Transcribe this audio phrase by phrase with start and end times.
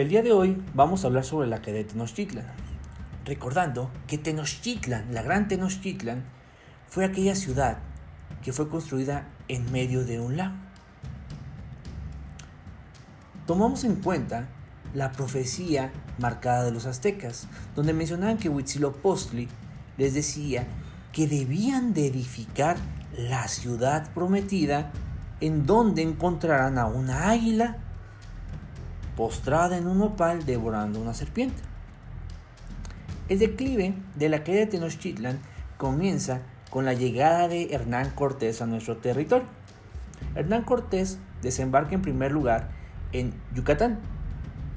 [0.00, 2.46] El día de hoy vamos a hablar sobre la caída de Tenochtitlan,
[3.26, 6.24] recordando que Tenochtitlan, la gran Tenochtitlan,
[6.88, 7.80] fue aquella ciudad
[8.42, 10.54] que fue construida en medio de un lago.
[13.46, 14.48] Tomamos en cuenta
[14.94, 19.48] la profecía marcada de los aztecas, donde mencionaban que Huitzilopochtli
[19.98, 20.66] les decía
[21.12, 22.78] que debían de edificar
[23.18, 24.92] la ciudad prometida
[25.42, 27.76] en donde encontrarán a una águila
[29.20, 31.60] postrada en un opal devorando una serpiente.
[33.28, 35.40] El declive de la caída de Tenochtitlan
[35.76, 39.46] comienza con la llegada de Hernán Cortés a nuestro territorio.
[40.34, 42.70] Hernán Cortés desembarca en primer lugar
[43.12, 43.98] en Yucatán,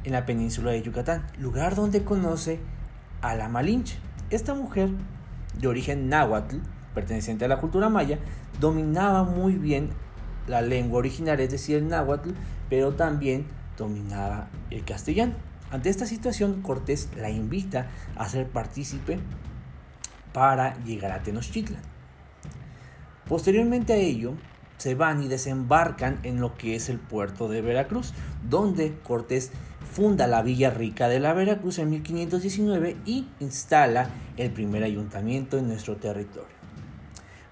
[0.03, 2.59] en la península de Yucatán, lugar donde conoce
[3.21, 3.97] a la Malinche.
[4.30, 4.89] Esta mujer,
[5.57, 6.57] de origen náhuatl,
[6.94, 8.19] perteneciente a la cultura maya,
[8.59, 9.91] dominaba muy bien
[10.47, 12.31] la lengua originaria, es decir, el náhuatl,
[12.69, 13.45] pero también
[13.77, 15.33] dominaba el castellano.
[15.71, 19.19] Ante esta situación, Cortés la invita a ser partícipe
[20.33, 21.81] para llegar a Tenochtitlan.
[23.27, 24.33] Posteriormente a ello,
[24.77, 28.13] se van y desembarcan en lo que es el puerto de Veracruz,
[28.49, 29.51] donde Cortés
[29.91, 35.67] funda la Villa Rica de la Veracruz en 1519 y instala el primer ayuntamiento en
[35.67, 36.53] nuestro territorio.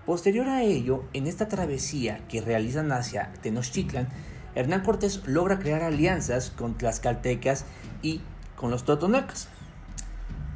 [0.05, 4.09] Posterior a ello, en esta travesía que realizan hacia Tenochtitlan,
[4.55, 7.65] Hernán Cortés logra crear alianzas con tlaxcaltecas
[8.01, 8.21] y
[8.55, 9.47] con los totonacas.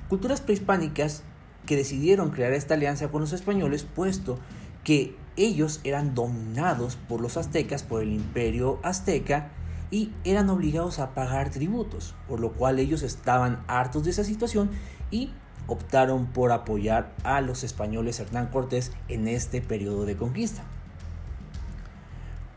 [0.10, 1.24] Culturas prehispánicas
[1.66, 4.40] que decidieron crear esta alianza con los españoles, puesto
[4.84, 9.50] que ellos eran dominados por los aztecas, por el imperio azteca,
[9.92, 14.70] y eran obligados a pagar tributos, por lo cual ellos estaban hartos de esa situación
[15.12, 15.32] y
[15.68, 20.64] optaron por apoyar a los españoles Hernán Cortés en este periodo de conquista.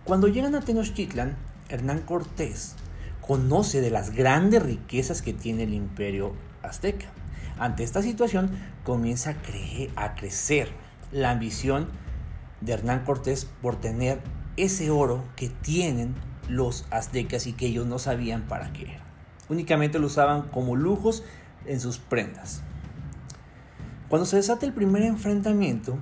[0.09, 1.37] Cuando llegan a Tenochtitlan,
[1.69, 2.77] Hernán Cortés
[3.21, 7.09] conoce de las grandes riquezas que tiene el imperio azteca.
[7.59, 8.51] Ante esta situación
[8.85, 9.37] comienza
[9.97, 10.71] a, a crecer
[11.13, 11.89] la ambición
[12.63, 14.23] de Hernán Cortés por tener
[14.57, 16.15] ese oro que tienen
[16.49, 19.05] los aztecas y que ellos no sabían para qué era.
[19.51, 21.23] Únicamente lo usaban como lujos
[21.67, 22.63] en sus prendas.
[24.09, 25.99] Cuando se desata el primer enfrentamiento,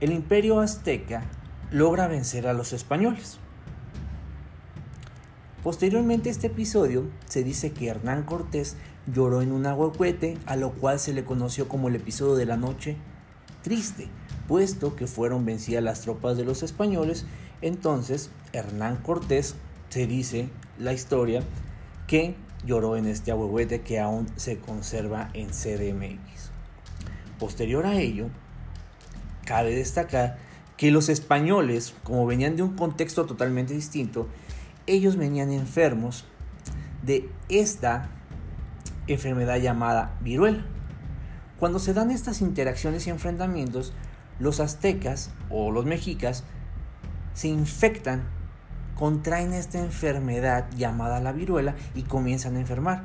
[0.00, 1.24] el imperio azteca
[1.72, 3.38] logra vencer a los españoles.
[5.62, 10.72] Posteriormente a este episodio se dice que Hernán Cortés lloró en un aguacuete, a lo
[10.72, 12.96] cual se le conoció como el episodio de la noche
[13.62, 14.08] triste,
[14.48, 17.26] puesto que fueron vencidas las tropas de los españoles,
[17.62, 19.54] entonces Hernán Cortés
[19.88, 21.42] se dice la historia
[22.06, 22.34] que
[22.66, 26.50] lloró en este ahuehuete que aún se conserva en CDMX.
[27.38, 28.26] Posterior a ello,
[29.44, 30.38] cabe destacar
[30.82, 34.26] que los españoles, como venían de un contexto totalmente distinto,
[34.88, 36.24] ellos venían enfermos
[37.04, 38.08] de esta
[39.06, 40.64] enfermedad llamada viruela.
[41.60, 43.92] Cuando se dan estas interacciones y enfrentamientos,
[44.40, 46.42] los aztecas o los mexicas
[47.32, 48.24] se infectan
[48.96, 53.04] contraen esta enfermedad llamada la viruela y comienzan a enfermar.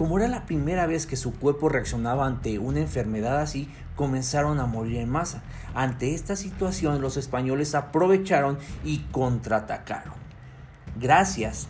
[0.00, 4.64] Como era la primera vez que su cuerpo reaccionaba ante una enfermedad así, comenzaron a
[4.64, 5.42] morir en masa.
[5.74, 10.14] Ante esta situación los españoles aprovecharon y contraatacaron.
[10.98, 11.68] Gracias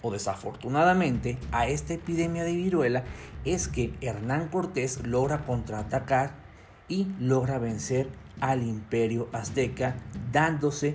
[0.00, 3.02] o desafortunadamente a esta epidemia de viruela
[3.44, 6.34] es que Hernán Cortés logra contraatacar
[6.86, 8.08] y logra vencer
[8.40, 9.96] al imperio azteca
[10.30, 10.94] dándose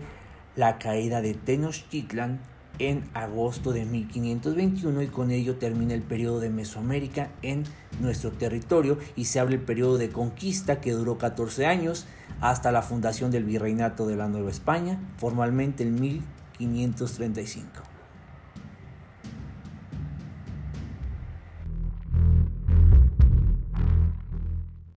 [0.55, 2.39] la caída de Tenochtitlan
[2.79, 7.63] en agosto de 1521 y con ello termina el periodo de Mesoamérica en
[8.01, 12.05] nuestro territorio y se abre el periodo de conquista que duró 14 años
[12.41, 17.96] hasta la fundación del Virreinato de la Nueva España, formalmente en 1535.